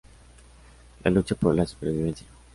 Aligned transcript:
La 1.03 1.11
lucha 1.11 1.35
por 1.35 1.53
la 1.53 1.63
supervivencia. 1.67 2.25